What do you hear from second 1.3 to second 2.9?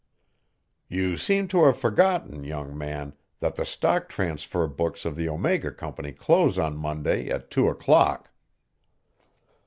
to have forgotten, young